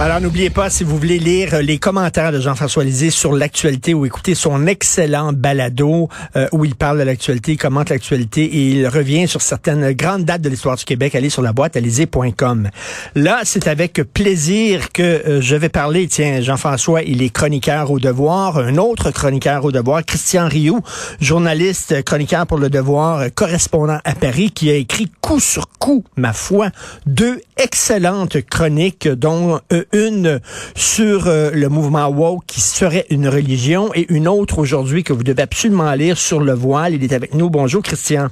[0.00, 4.04] Alors, n'oubliez pas, si vous voulez lire les commentaires de Jean-François Lisée sur l'actualité ou
[4.04, 9.28] écouter son excellent balado euh, où il parle de l'actualité, commente l'actualité et il revient
[9.28, 12.70] sur certaines grandes dates de l'histoire du Québec, allez sur la boîte alizé.com.
[13.14, 18.00] Là, c'est avec plaisir que euh, je vais parler, tiens, Jean-François, il est chroniqueur au
[18.00, 20.80] devoir, un autre chroniqueur au devoir, Christian Rioux,
[21.20, 26.32] journaliste, chroniqueur pour le devoir, correspondant à Paris, qui a écrit coup sur coup, ma
[26.32, 26.70] foi,
[27.06, 30.40] deux excellentes chroniques, dont euh, une
[30.74, 35.22] sur euh, le mouvement woke qui serait une religion et une autre aujourd'hui que vous
[35.22, 36.94] devez absolument lire sur le voile.
[36.94, 37.50] Il est avec nous.
[37.50, 38.28] Bonjour, Christian.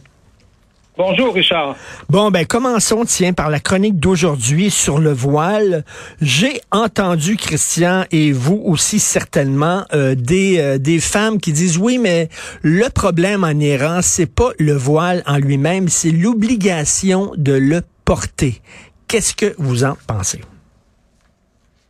[0.98, 1.74] Bonjour Richard.
[2.10, 5.86] Bon, ben commençons, tiens, par la chronique d'aujourd'hui sur le voile.
[6.20, 11.96] J'ai entendu, Christian, et vous aussi certainement, euh, des, euh, des femmes qui disent, oui,
[11.96, 12.28] mais
[12.60, 18.60] le problème en Iran, c'est pas le voile en lui-même, c'est l'obligation de le porter.
[19.08, 20.42] Qu'est-ce que vous en pensez?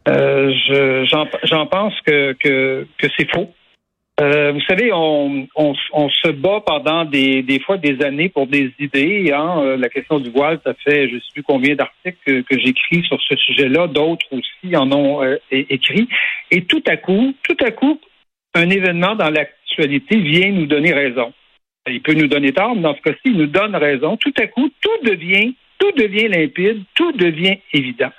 [0.09, 1.05] Euh,
[1.45, 3.53] J'en pense que, que, que c'est faux.
[4.21, 8.47] Euh, vous savez, on, on, on, se bat pendant des, des fois des années pour
[8.47, 9.33] des idées.
[9.33, 9.61] Hein.
[9.63, 13.03] Euh, la question du voile, ça fait je sais plus combien d'articles que, que j'écris
[13.05, 13.87] sur ce sujet-là.
[13.87, 16.09] D'autres aussi en ont euh, écrit.
[16.51, 17.99] Et tout à coup, tout à coup,
[18.55, 21.33] un événement dans l'actualité vient nous donner raison.
[21.89, 24.17] Il peut nous donner tort, mais dans ce cas-ci, il nous donne raison.
[24.19, 28.11] Tout à coup, tout devient, tout devient limpide, tout devient évident.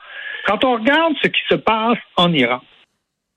[0.46, 2.62] Quand on regarde ce qui se passe en Iran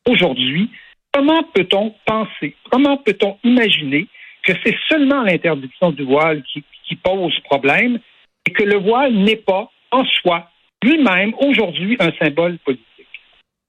[0.09, 0.71] aujourd'hui,
[1.13, 4.07] comment peut-on penser, comment peut-on imaginer
[4.45, 6.65] que c'est seulement l'interdiction du voile qui,
[7.03, 7.99] pose problème
[8.47, 10.49] et que le voile n'est pas en soi
[10.83, 12.85] lui-même aujourd'hui un symbole politique?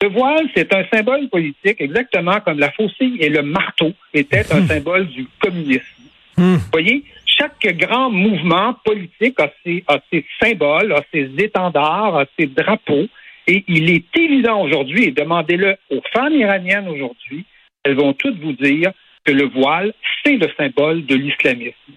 [0.02, 4.68] Le voile, c'est un symbole politique exactement comme la faucille et le marteau étaient un
[4.68, 6.04] symbole du communisme.
[6.38, 6.58] Hmm.
[6.58, 12.26] Vous voyez, chaque grand mouvement politique a ses, a ses symboles, a ses étendards, a
[12.38, 13.08] ses drapeaux.
[13.48, 17.46] Et il est évident aujourd'hui, et demandez-le aux femmes iraniennes aujourd'hui,
[17.84, 18.92] elles vont toutes vous dire
[19.24, 19.94] que le voile,
[20.24, 21.94] c'est le symbole de l'islamisme.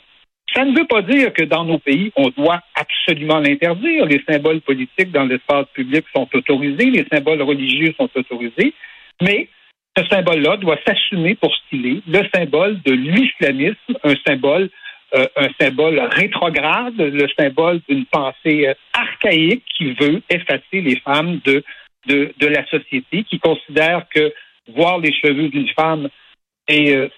[0.55, 4.05] Ça ne veut pas dire que dans nos pays, on doit absolument l'interdire.
[4.07, 8.75] Les symboles politiques dans l'espace public sont autorisés, les symboles religieux sont autorisés,
[9.23, 9.49] mais
[9.97, 14.71] ce symbole-là doit s'assumer pour ce qu'il est, le symbole de l'islamisme, un symbole
[15.15, 21.41] euh, un symbole rétrograde, le symbole d'une pensée euh, archaïque qui veut effacer les femmes
[21.45, 21.65] de,
[22.07, 24.33] de, de la société, qui considère que
[24.75, 26.09] voir les cheveux d'une femme
[26.71, 27.09] euh,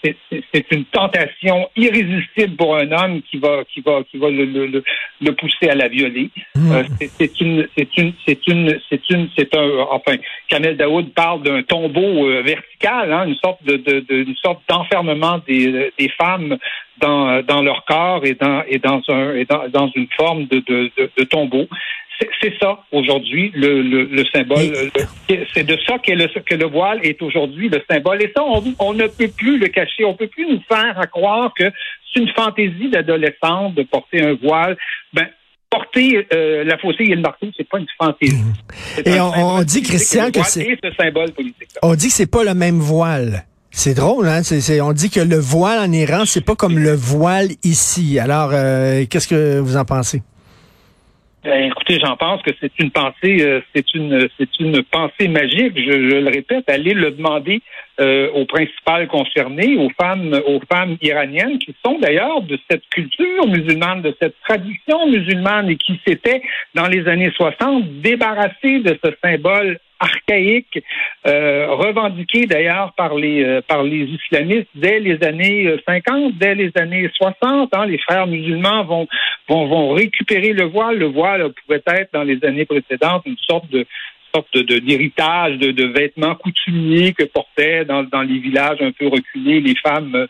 [0.52, 4.82] c'est une tentation irrésistible pour un homme qui va qui va qui va le, le,
[5.20, 6.30] le pousser à la violer.
[6.54, 6.72] Mmh.
[6.72, 6.82] Euh,
[7.18, 10.16] c'est une c'est une c'est une c'est une c'est un enfin
[10.48, 14.62] Kamel Daoud parle d'un tombeau euh, vertical, hein, une sorte de, de, de une sorte
[14.68, 16.56] d'enfermement des, des femmes
[16.98, 20.58] dans dans leur corps et dans et dans un et dans, dans une forme de,
[20.60, 21.66] de, de tombeau.
[22.40, 24.90] C'est ça aujourd'hui le, le, le, symbole.
[25.54, 28.22] C'est de ça que le, que le voile est aujourd'hui le symbole.
[28.22, 30.04] Et ça, on, on, ne peut plus le cacher.
[30.04, 31.64] On peut plus nous faire croire que
[32.12, 34.76] c'est une fantaisie d'adolescente de porter un voile.
[35.12, 35.28] Ben,
[35.70, 38.36] porter euh, la faucille et le marteau, c'est pas une fantaisie.
[38.36, 39.08] Mmh.
[39.08, 40.78] Et on, on dit, Christian, que c'est...
[40.82, 41.70] ce symbole politique.
[41.82, 43.46] On dit que c'est pas le même voile.
[43.70, 44.42] C'est drôle, hein?
[44.82, 48.18] On dit que le voile en Iran, c'est pas comme le voile ici.
[48.18, 50.22] Alors, euh, qu'est-ce que vous en pensez?
[51.44, 55.76] Ben, écoutez, j'en pense que c'est une pensée, euh, c'est une, c'est une pensée magique.
[55.76, 57.60] Je, je, le répète, allez le demander
[58.00, 63.48] euh, aux principales concernées, aux femmes, aux femmes iraniennes qui sont d'ailleurs de cette culture
[63.48, 66.42] musulmane, de cette tradition musulmane et qui s'étaient
[66.76, 70.82] dans les années 60 débarrassées de ce symbole archaïque,
[71.26, 76.54] euh, revendiqué d'ailleurs par les euh, par les islamistes dès les années 50, euh, dès
[76.54, 77.70] les années 60.
[77.72, 79.06] Hein, les frères musulmans vont,
[79.48, 80.98] vont vont récupérer le voile.
[80.98, 83.86] Le voile pouvait être dans les années précédentes une sorte de
[84.34, 89.06] sorte de d'héritage de, de, vêtements coutumiers que portaient dans, dans les villages un peu
[89.08, 90.26] reculés les femmes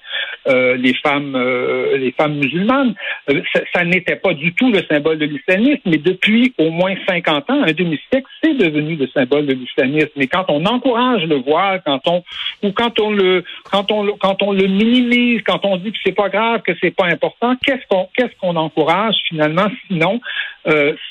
[0.48, 2.94] euh, les femmes euh, les femmes musulmanes.
[3.30, 6.94] Euh, ça, ça n'était pas du tout le symbole de l'islamisme mais depuis au moins
[7.08, 10.10] 50 ans un demi-siècle c'est devenu le symbole de l'islamisme.
[10.16, 12.24] Mais quand on encourage le voile quand on
[12.62, 16.16] ou quand on le quand on quand on le minimise quand on dit que c'est
[16.16, 20.20] pas grave que c'est pas important qu'est-ce qu'on qu'est-ce qu'on encourage finalement sinon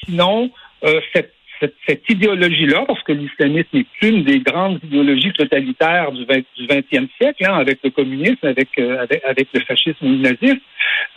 [0.05, 0.51] sinon
[1.13, 1.33] cette
[1.85, 7.07] cette, idéologie-là, parce que l'islamisme est une des grandes idéologies totalitaires du, 20, du 20e
[7.19, 10.59] siècle, hein, avec le communisme, avec, euh, avec, le fascisme le nazisme,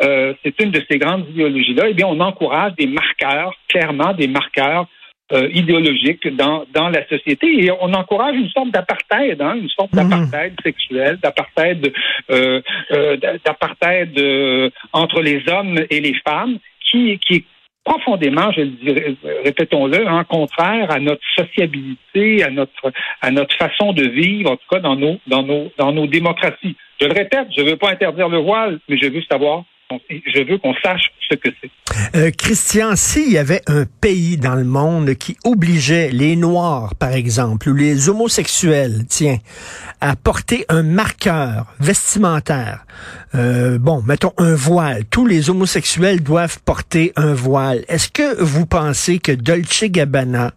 [0.02, 4.28] euh, c'est une de ces grandes idéologies-là, eh bien, on encourage des marqueurs, clairement des
[4.28, 4.86] marqueurs
[5.32, 9.92] euh, idéologique dans, dans la société et on encourage une sorte d'apartheid, hein, une sorte
[9.94, 10.10] Mhm.
[10.10, 11.92] d'apartheid sexuel, d'apartheid
[12.30, 12.60] euh,
[12.92, 16.58] euh, d'apartheid euh, entre les hommes et les femmes
[16.90, 17.44] qui, qui est
[17.84, 19.14] profondément, je le dirais,
[19.44, 24.68] répétons-le, en contraire à notre sociabilité, à notre à notre façon de vivre, en tout
[24.70, 26.76] cas dans nos dans nos dans nos démocraties.
[27.00, 29.64] Je le répète, je ne veux pas interdire le voile, mais je veux savoir,
[30.08, 31.70] je veux qu'on sache ce que c'est.
[32.16, 37.12] Euh, Christian, s'il y avait un pays dans le monde qui obligeait les Noirs, par
[37.12, 39.38] exemple, ou les homosexuels, tiens,
[40.00, 42.84] à porter un marqueur vestimentaire,
[43.34, 47.84] euh, bon, mettons un voile, tous les homosexuels doivent porter un voile.
[47.88, 50.52] Est-ce que vous pensez que Dolce Gabbana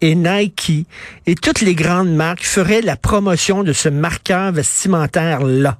[0.00, 0.86] et Nike
[1.26, 5.78] et toutes les grandes marques feraient la promotion de ce marqueur vestimentaire-là?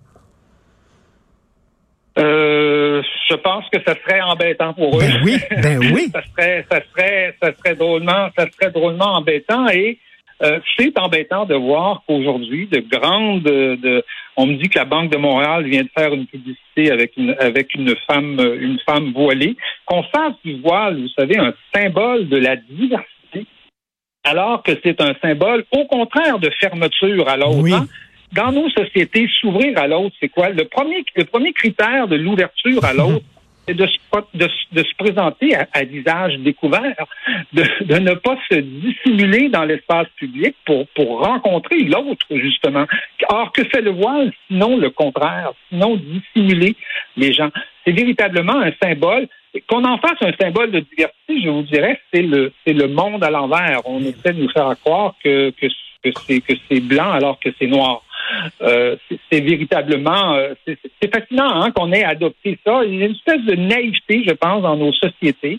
[2.19, 5.00] Euh, je pense que ça serait embêtant pour eux.
[5.00, 6.09] Ben oui, ben oui.
[6.12, 9.99] ça serait, ça serait, ça serait drôlement, ça serait drôlement embêtant et
[10.43, 14.05] euh, c'est embêtant de voir qu'aujourd'hui, de grandes, de,
[14.37, 17.35] on me dit que la Banque de Montréal vient de faire une publicité avec une,
[17.41, 22.37] avec une femme, une femme voilée, qu'on fasse du voile, vous savez, un symbole de
[22.37, 23.47] la diversité,
[24.25, 27.62] alors que c'est un symbole, au contraire, de fermeture à l'autre.
[27.62, 27.73] Oui.
[27.73, 27.87] hein?
[28.32, 30.50] Dans nos sociétés, s'ouvrir à l'autre, c'est quoi?
[30.50, 33.25] Le premier, le premier critère de l'ouverture à l'autre,
[33.66, 33.98] c'est de se,
[34.34, 37.06] de, de se présenter à, à, visage découvert,
[37.52, 42.86] de, de, ne pas se dissimuler dans l'espace public pour, pour rencontrer l'autre, justement.
[43.28, 44.32] Or, que fait le voile?
[44.48, 46.76] Sinon le contraire, sinon dissimuler
[47.16, 47.50] les gens.
[47.84, 49.28] C'est véritablement un symbole.
[49.66, 53.25] Qu'on en fasse un symbole de diversité, je vous dirais, c'est le, c'est le monde
[53.25, 53.80] à l'envers.
[53.86, 55.66] On essaie de nous faire croire que, que,
[56.02, 58.02] que c'est, que c'est blanc alors que c'est noir.
[58.62, 58.96] Euh,
[59.30, 60.54] c'est véritablement euh,
[61.12, 62.82] fascinant hein, qu'on ait adopté ça.
[62.84, 65.58] Il y a une espèce de naïveté, je pense, dans nos sociétés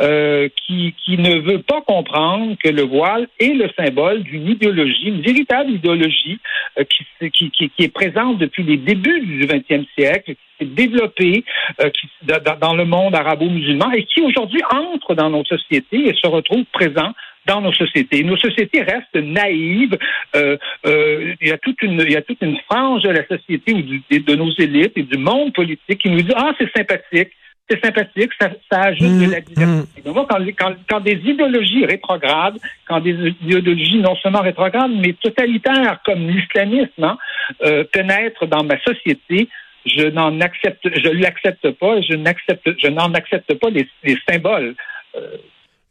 [0.00, 5.20] euh, qui, ne veut pas comprendre que le voile est le symbole d'une idéologie, une
[5.20, 6.38] véritable idéologie
[6.78, 11.44] euh, qui, est présente depuis les débuts du 20e siècle, qui s'est développée
[11.78, 16.26] qui, dans, dans le monde arabo-musulman et qui aujourd'hui entre dans nos sociétés et se
[16.26, 17.12] retrouve présent
[17.46, 18.22] dans nos sociétés.
[18.22, 19.96] Nos sociétés restent naïves.
[20.36, 20.56] Euh,
[20.86, 23.74] euh, il, y a toute une, il y a toute une frange de la société
[23.74, 27.30] ou du, de nos élites et du monde politique qui nous dit ah c'est sympathique,
[27.68, 30.00] c'est sympathique, ça, ça ajoute mmh, de la diversité.
[30.00, 30.12] Mmh.
[30.12, 36.00] Donc, quand, quand, quand, des idéologies rétrogrades, quand des idéologies non seulement rétrogrades mais totalitaires
[36.04, 37.18] comme l'islamisme hein,
[37.62, 39.48] euh, pénètrent dans ma société,
[39.86, 44.74] je n'en accepte, je l'accepte pas, je n'accepte, je n'en accepte pas les, les symboles.
[45.16, 45.36] Euh,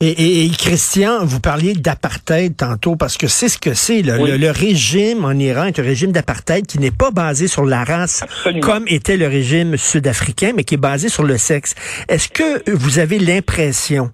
[0.01, 4.01] et, et, et, Christian, vous parliez d'apartheid tantôt parce que c'est ce que c'est.
[4.01, 4.31] Le, oui.
[4.31, 7.83] le, le, régime en Iran est un régime d'apartheid qui n'est pas basé sur la
[7.83, 8.65] race Absolument.
[8.65, 11.75] comme était le régime sud-africain, mais qui est basé sur le sexe.
[12.07, 14.09] Est-ce que vous avez l'impression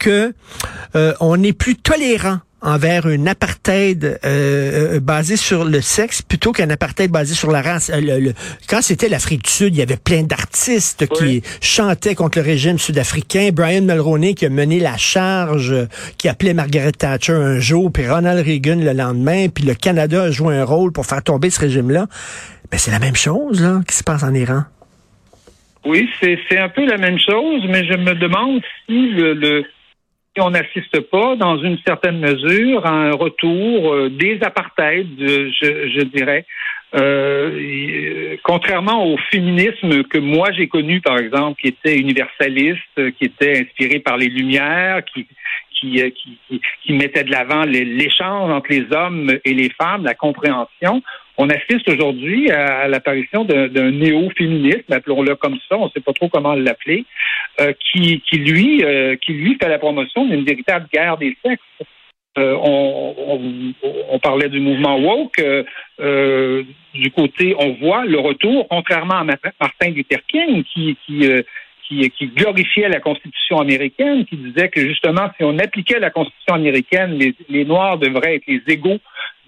[0.00, 0.34] que
[0.96, 6.70] euh, on est plus tolérant envers un apartheid euh, basé sur le sexe plutôt qu'un
[6.70, 7.90] apartheid basé sur la race.
[7.90, 8.34] Euh, Le, le,
[8.68, 11.40] quand c'était l'Afrique du Sud, il y avait plein d'artistes oui.
[11.40, 13.50] qui chantaient contre le régime sud-africain.
[13.52, 18.08] Brian Mulroney qui a mené la charge, euh, qui appelait Margaret Thatcher un jour, puis
[18.08, 21.60] Ronald Reagan le lendemain, puis le Canada a joué un rôle pour faire tomber ce
[21.60, 22.06] régime-là.
[22.72, 24.64] Mais c'est la même chose là qui se passe en Iran.
[25.86, 29.64] Oui, c'est un peu la même chose, mais je me demande si le, le
[30.40, 36.02] on n'assiste pas, dans une certaine mesure, à un retour euh, des apartheids, je, je,
[36.02, 36.44] dirais.
[36.94, 43.60] Euh, contrairement au féminisme que moi j'ai connu, par exemple, qui était universaliste, qui était
[43.60, 45.26] inspiré par les Lumières, qui
[45.80, 46.02] qui,
[46.84, 51.02] qui, mettait de l'avant l'échange entre les hommes et les femmes, la compréhension.
[51.36, 56.28] On assiste aujourd'hui à l'apparition d'un néo-féminisme, appelons-le comme ça, on ne sait pas trop
[56.28, 57.04] comment l'appeler,
[57.60, 61.62] euh, qui, lui, euh, qui lui fait la promotion d'une véritable guerre des sexes.
[62.38, 65.42] Euh, on, parlait du mouvement woke.
[66.00, 66.62] Euh,
[66.94, 70.96] du côté, on voit le retour, contrairement à Martin Luther King, qui,
[71.88, 76.54] qui, qui, glorifiait la Constitution américaine, qui disait que justement, si on appliquait la Constitution
[76.54, 77.18] américaine,
[77.48, 78.98] les, Noirs devraient être les égaux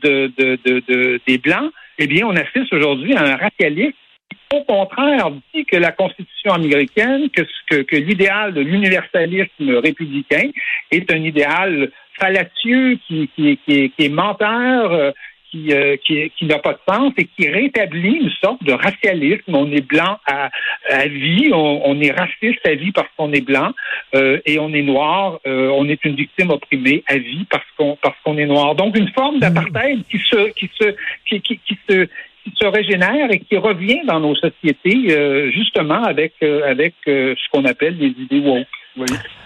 [0.02, 3.92] de, de, de, de, des Blancs, eh bien, on assiste aujourd'hui à un racialisme
[4.30, 10.50] qui, au contraire, dit que la Constitution américaine, que, l'idéal de l'universalisme républicain
[10.90, 15.10] est un idéal fallacieux qui, qui, qui, qui est menteur, euh,
[15.50, 19.54] qui, euh, qui, qui n'a pas de sens et qui rétablit une sorte de racialisme.
[19.54, 20.50] On est blanc à,
[20.88, 23.72] à vie, on, on, est raciste à vie parce qu'on est blanc
[24.14, 27.96] euh, et on est noir, euh, on est une victime opprimée à vie parce qu'on
[28.00, 28.74] parce qu'on est noir.
[28.74, 30.94] Donc une forme d'apartheid qui se qui se
[31.26, 32.06] qui, qui, qui se
[32.44, 37.96] qui se régénère et qui revient dans nos sociétés justement avec avec ce qu'on appelle
[37.98, 38.66] les idées woke.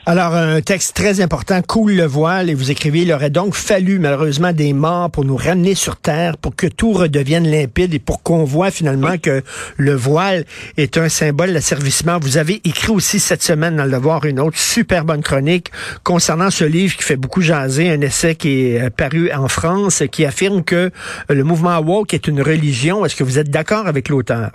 [0.07, 3.99] Alors, un texte très important, coule le voile, et vous écrivez, il aurait donc fallu
[3.99, 8.23] malheureusement des morts pour nous ramener sur Terre, pour que tout redevienne limpide et pour
[8.23, 9.43] qu'on voit finalement que
[9.77, 10.45] le voile
[10.77, 12.19] est un symbole d'asservissement.
[12.21, 15.71] Vous avez écrit aussi cette semaine dans le Devoir une autre super bonne chronique
[16.03, 20.03] concernant ce livre qui fait beaucoup jaser, un essai qui est euh, paru en France,
[20.11, 20.91] qui affirme que
[21.29, 23.07] le mouvement woke est une religion.
[23.07, 24.51] Est-ce que vous êtes d'accord avec l'auteur?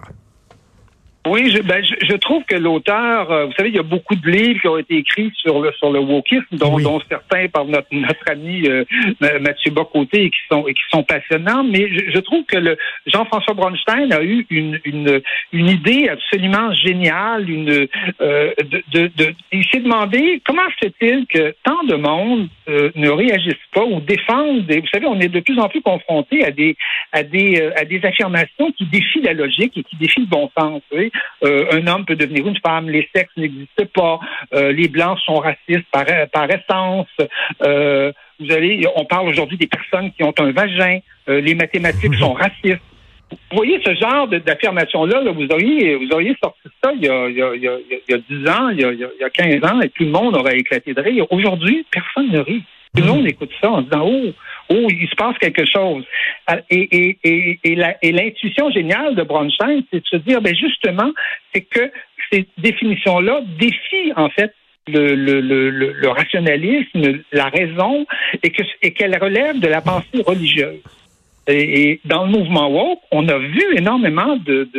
[1.30, 4.30] Oui, je, ben, je, trouve que l'auteur, euh, vous savez, il y a beaucoup de
[4.30, 7.88] livres qui ont été écrits sur le sur le wokisme, dont, dont certains par notre
[7.92, 8.84] notre ami euh,
[9.40, 11.64] Mathieu Bocoté et qui sont et qui sont passionnants.
[11.64, 15.22] Mais je, je trouve que le Jean-François Bronstein a eu une, une
[15.54, 17.48] une idée absolument géniale.
[17.48, 17.88] Une
[18.22, 22.90] euh, de, de, de, il s'est demandé comment se fait-il que tant de monde euh,
[22.96, 24.66] ne réagissent pas ou défendent.
[24.66, 26.76] Des, vous savez, on est de plus en plus confronté à des
[27.12, 30.82] à des à des affirmations qui défient la logique et qui défient le bon sens.
[30.92, 31.10] Vous
[31.44, 34.20] euh, un homme peut devenir une femme, les sexes n'existent pas,
[34.54, 37.08] euh, les blancs sont racistes par, par essence.
[37.62, 42.34] Euh, vous allez, on parle aujourd'hui des personnes qui ont un vagin, les mathématiques sont
[42.34, 42.82] racistes.
[43.32, 47.30] Vous voyez ce genre d'affirmation-là, là, vous auriez vous auriez sorti ça il y a,
[47.30, 49.64] il y a, il y a, 10 ans, il y a, il y a 15
[49.70, 51.26] ans, et tout le monde aurait éclaté de rire.
[51.30, 52.64] Aujourd'hui, personne ne rit.
[52.96, 54.34] Tout le monde écoute ça en disant Oh,
[54.70, 56.04] oh, il se passe quelque chose.
[56.70, 61.12] Et, et, l'intuition géniale de Bronstein, c'est de se dire, ben justement,
[61.54, 61.92] c'est que
[62.32, 64.54] ces définitions-là défient en fait
[64.88, 68.06] le, rationalisme, la raison,
[68.44, 70.82] et que et qu'elle relève de la pensée religieuse.
[71.48, 74.70] Et, dans le mouvement woke, on a vu énormément de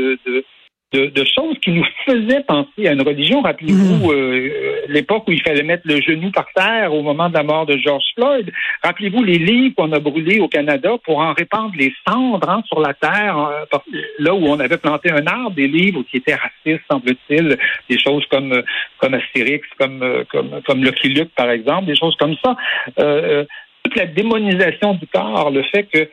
[0.92, 3.42] de, choses qui nous faisaient penser à une religion.
[3.42, 4.12] Rappelez-vous mmh.
[4.12, 7.66] euh, l'époque où il fallait mettre le genou par terre au moment de la mort
[7.66, 8.50] de George Floyd.
[8.82, 12.80] Rappelez-vous les livres qu'on a brûlés au Canada pour en répandre les cendres hein, sur
[12.80, 13.78] la terre, euh,
[14.18, 17.56] là où on avait planté un arbre, des livres qui étaient racistes, semble-t-il,
[17.88, 18.62] des choses comme
[18.98, 22.56] comme Astérix, comme comme comme Lucky Luke, par exemple, des choses comme ça.
[22.98, 23.44] Euh,
[23.82, 26.06] toute la démonisation du corps, le fait que euh,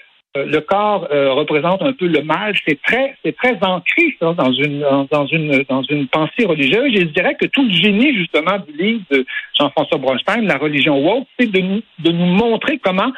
[0.46, 2.56] le corps euh, représente un peu le mal.
[2.68, 6.94] C'est très, c'est très ancré ça, dans une dans une dans une pensée religieuse.
[6.94, 9.26] Et je dirais que tout le génie justement du livre de
[9.58, 13.12] Jean-François Bronstein, La religion woke, c'est de nous de nous montrer comment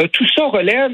[0.00, 0.92] euh, tout ça relève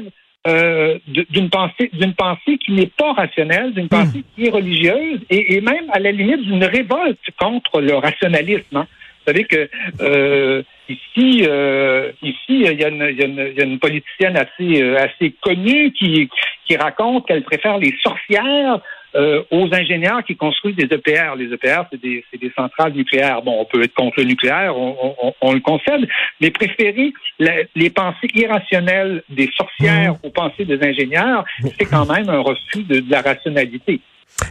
[1.07, 4.35] d'une pensée d'une pensée qui n'est pas rationnelle, d'une pensée hmm.
[4.35, 8.75] qui est religieuse et, et, même à la limite d'une révolte contre le rationalisme.
[8.75, 8.87] Hein.
[9.25, 9.69] Vous savez que
[10.01, 13.65] euh, ici, euh, ici, il y, a une, il, y a une, il y a
[13.65, 16.29] une politicienne assez, euh, assez connue qui,
[16.65, 18.79] qui raconte qu'elle préfère les sorcières
[19.15, 21.35] euh, aux ingénieurs qui construisent des EPR.
[21.37, 23.41] Les EPR, c'est des, des, centrales nucléaires.
[23.43, 26.07] Bon, on peut être contre le nucléaire, on, on, on le concède,
[26.41, 30.27] mais préférer les pensées irrationnelles des sorcières mmh.
[30.27, 31.45] aux pensées des ingénieurs,
[31.77, 33.99] c'est quand même un refus de la rationalité.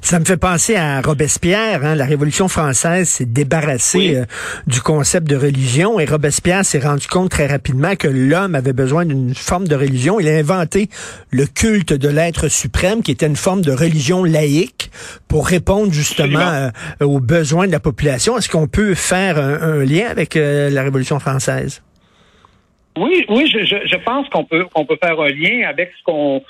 [0.01, 1.85] Ça me fait penser à Robespierre.
[1.85, 1.95] Hein.
[1.95, 4.25] La Révolution française s'est débarrassée euh,
[4.67, 9.05] du concept de religion et Robespierre s'est rendu compte très rapidement que l'homme avait besoin
[9.05, 10.21] d'une forme de religion.
[10.21, 10.89] Il a inventé
[11.31, 14.91] le culte de l'être suprême, qui était une forme de religion laïque
[15.29, 16.71] pour répondre justement euh,
[17.01, 18.37] aux besoins de la population.
[18.39, 21.83] Est-ce qu'on peut faire un, lien avec euh, la Révolution française?
[22.99, 26.43] Oui, oui, je, je pense qu'on peut qu'on peut faire un lien avec ce qu'on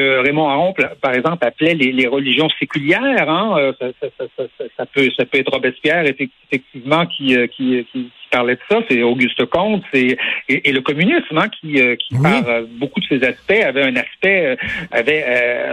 [0.00, 3.28] Raymond Aron, par exemple, appelait les, religions séculières.
[3.28, 3.72] Hein, euh,
[4.76, 8.80] ça, peut, ça peut être Robespierre, effectivement, qui, euh, qui, qui parlait de ça.
[8.88, 10.16] C'est Auguste Comte, c'est
[10.48, 12.44] et, le communisme, hein, qui, euh, qui par
[12.78, 14.56] beaucoup de ses aspects avait un aspect,
[14.90, 15.24] avait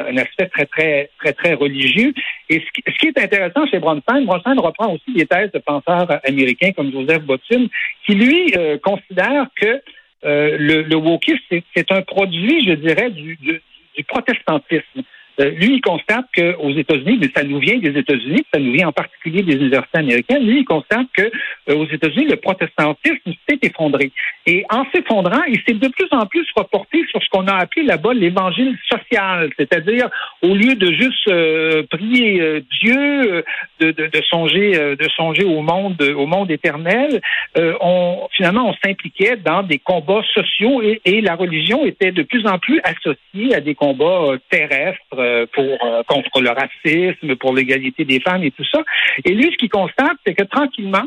[0.09, 2.13] un aspect très très très très religieux.
[2.49, 5.59] Et ce qui, ce qui est intéressant chez Bronstein, Bronstein reprend aussi des thèses de
[5.59, 7.67] penseurs américains comme Joseph Bottine,
[8.05, 9.81] qui lui considère que
[10.23, 13.61] le, le wokisme, c'est un produit, je dirais, du, du
[14.03, 15.03] protestantisme.
[15.39, 18.87] Euh, lui, il constate qu'aux États-Unis, mais ça nous vient des États-Unis, ça nous vient
[18.87, 21.23] en particulier des universités américaines, lui, il constate que
[21.69, 24.11] euh, aux États-Unis, le protestantisme s'est effondré.
[24.45, 27.85] Et en s'effondrant, il s'est de plus en plus reporté sur ce qu'on a appelé
[27.85, 30.09] là-bas l'évangile social, c'est-à-dire
[30.41, 33.43] au lieu de juste euh, prier Dieu,
[33.79, 37.21] de, de, de, songer, de songer au monde, au monde éternel,
[37.55, 42.45] on finalement on s'impliquait dans des combats sociaux et, et la religion était de plus
[42.47, 48.05] en plus associée à des combats terrestres euh, pour euh, contre le racisme, pour l'égalité
[48.05, 48.83] des femmes et tout ça.
[49.25, 51.05] Et lui, ce qu'il constate, c'est que tranquillement,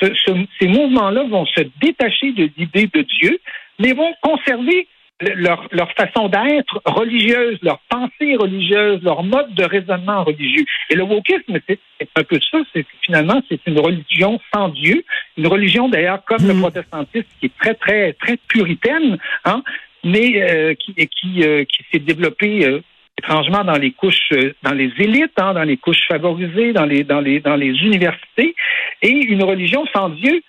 [0.00, 3.38] ces mouvements-là vont se détacher de l'idée de Dieu,
[3.78, 4.88] mais vont conserver
[5.20, 10.64] leur, leur, façon d'être religieuse, leur pensée religieuse, leur mode de raisonnement religieux.
[10.90, 11.78] Et le wokisme, c'est
[12.16, 12.58] un peu ça.
[12.74, 15.04] C'est finalement c'est une religion sans Dieu,
[15.36, 16.60] une religion d'ailleurs comme le mmh.
[16.60, 19.62] protestantisme qui est très très très puritaine, hein,
[20.02, 22.82] mais euh, qui qui, qui s'est développée
[23.22, 27.20] étrangement dans les couches, dans les élites, hein, dans les couches favorisées, dans les, dans
[27.20, 28.54] les, dans les universités.
[29.00, 30.42] Et une religion sans Dieu,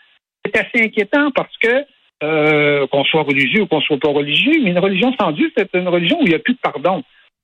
[0.43, 1.85] c'est assez inquiétant parce que
[2.23, 5.69] euh, qu'on soit religieux ou qu'on soit pas religieux, mais une religion sans Dieu, c'est
[5.73, 7.03] une religion où il n'y a plus de pardon.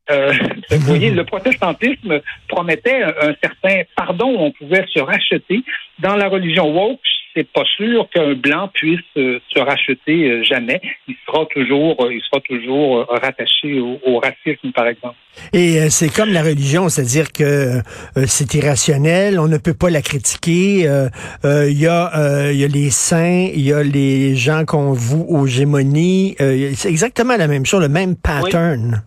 [0.09, 0.31] Euh,
[0.71, 5.63] vous voyez, le protestantisme promettait un, certain pardon, on pouvait se racheter.
[6.00, 7.00] Dans la religion woke,
[7.39, 10.81] c'est pas sûr qu'un blanc puisse euh, se racheter euh, jamais.
[11.08, 15.15] Il sera toujours, euh, il sera toujours rattaché au, racisme, par exemple.
[15.53, 17.81] Et c'est comme la religion, c'est-à-dire que
[18.25, 20.81] c'est irrationnel, on ne peut pas la critiquer.
[21.43, 25.25] Il y a, il y a les saints, il y a les gens qu'on voue
[25.29, 26.36] aux gémonies.
[26.38, 29.01] c'est exactement la même chose, le même pattern.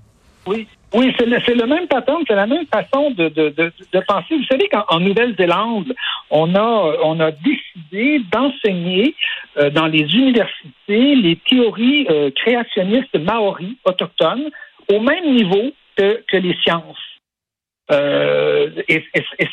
[0.47, 0.67] oui.
[0.95, 4.37] Oui, c'est le, le, même patron, c'est la même façon de, de, de, de penser.
[4.37, 5.95] Vous savez qu'en Nouvelle-Zélande,
[6.31, 7.62] on a, on a décidé
[8.33, 9.15] d'enseigner
[9.59, 14.51] euh, dans les universités les théories euh, créationnistes maoris autochtones
[14.91, 16.99] au même niveau que, que les sciences.
[17.91, 19.03] Euh, et,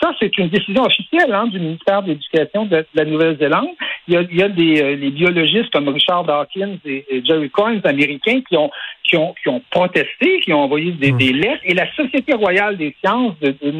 [0.01, 3.69] ça, c'est une décision officielle hein, du ministère de l'Éducation de, la Nouvelle-Zélande.
[4.07, 7.49] Il y a, il y a des euh, les biologistes comme Richard Dawkins et, Jerry
[7.49, 8.69] Coynes américains qui ont,
[9.03, 12.77] qui ont, qui ont protesté, qui ont envoyé des, des lettres, et la Société royale
[12.77, 13.71] des sciences de, de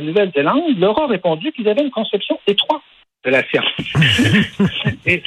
[0.00, 2.82] Nouvelle-Zélande leur a répondu qu'ils avaient une conception étroite
[3.24, 3.66] de la science.
[5.06, 5.22] et,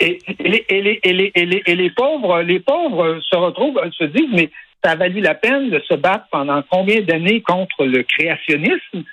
[0.00, 1.12] et, les, et, les, et,
[1.46, 4.50] les, et, les, pauvres, les pauvres se retrouvent, se disent, mais
[4.84, 9.04] ça a valu la peine de se battre pendant combien d'années contre le créationnisme,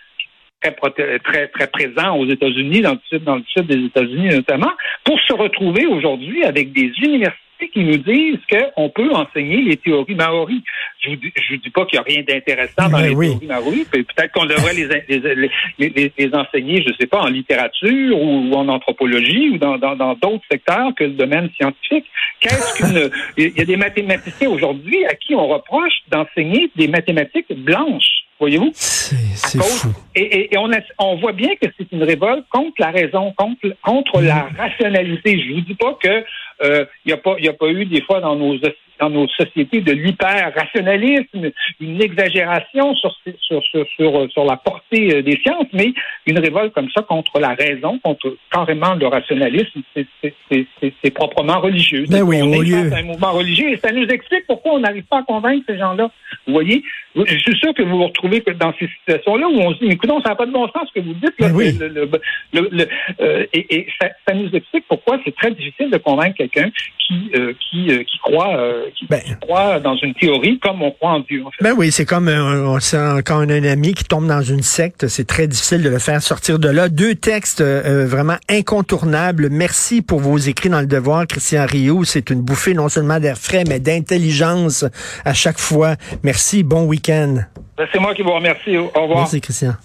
[0.61, 4.71] très, très, très présent aux États-Unis, dans le sud, dans le sud des États-Unis notamment,
[5.03, 10.15] pour se retrouver aujourd'hui avec des universités qui nous disent qu'on peut enseigner les théories
[10.15, 10.61] maoris.
[11.01, 13.47] Je vous dis, je vous dis pas qu'il n'y a rien d'intéressant dans les théories
[13.47, 13.87] maoris.
[13.89, 14.87] Peut-être qu'on devrait les,
[15.79, 20.17] les, les, enseigner, je ne sais pas, en littérature ou, en anthropologie ou dans d'autres
[20.21, 22.05] dans, secteurs que le domaine scientifique.
[22.39, 23.11] Qu'est-ce qu'une...
[23.37, 28.25] Il y a des mathématiciens aujourd'hui à qui on reproche d'enseigner des mathématiques blanches.
[28.39, 28.71] Voyez-vous?
[28.73, 29.93] C'est fou.
[30.13, 30.69] Et, et, on,
[30.99, 35.41] on voit bien que c'est une révolte contre la raison, contre, contre la rationalité.
[35.41, 36.25] Je vous dis pas que
[36.61, 38.57] il euh, n'y a pas, il a pas eu des fois dans nos
[38.99, 45.21] dans nos sociétés de l'hyper-rationalisme, une exagération sur, sur, sur, sur, sur la portée euh,
[45.21, 45.93] des sciences, mais
[46.25, 52.05] une révolte comme ça contre la raison, contre carrément le rationalisme, c'est proprement religieux.
[52.09, 52.93] Ben oui, au lieu...
[52.93, 56.09] un mouvement religieux et ça nous explique pourquoi on n'arrive pas à convaincre ces gens-là.
[56.47, 56.83] Vous voyez,
[57.15, 60.09] je suis sûr que vous vous retrouvez dans ces situations-là où on se dit, écoute,
[60.23, 61.33] ça n'a pas de bon sens ce que vous dites.
[61.39, 61.77] Là, ben oui.
[61.79, 62.09] le,
[62.53, 62.87] le,
[63.21, 66.71] euh, et, et ça, ça, nous explique pourquoi c'est très difficile de convaincre quelqu'un
[67.07, 68.57] qui, euh, qui, euh, qui croit
[68.95, 71.43] qui, ben, croit dans une théorie comme on croit en Dieu.
[71.45, 71.63] En fait.
[71.63, 72.77] Ben oui, c'est comme on
[73.25, 75.99] quand on a un ami qui tombe dans une secte, c'est très difficile de le
[75.99, 76.89] faire sortir de là.
[76.89, 79.49] Deux textes vraiment incontournables.
[79.49, 82.03] Merci pour vos écrits dans le devoir, Christian Rio.
[82.03, 84.85] C'est une bouffée non seulement d'air frais, mais d'intelligence
[85.23, 85.95] à chaque fois.
[86.23, 86.63] Merci.
[86.63, 87.43] Bon week-end.
[87.77, 88.77] Ben, c'est moi qui vous remercie.
[88.77, 89.19] Au revoir.
[89.19, 89.75] Merci, Christian.